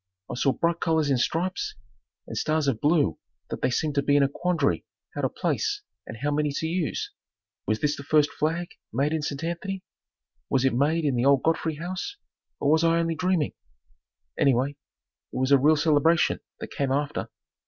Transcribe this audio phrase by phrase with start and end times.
[0.31, 1.75] I saw bright colors in stripes,
[2.25, 3.19] and stars of blue
[3.51, 6.65] that they seemed to be in a quandary how to place and how many to
[6.65, 7.11] use.
[7.67, 9.43] Was this the first flag made in St.
[9.43, 9.83] Anthony?
[10.49, 12.17] Was it made in the old Godfrey House,
[12.59, 13.53] or was I only dreaming?
[14.39, 17.29] Anyway, it was a real celebration that came after.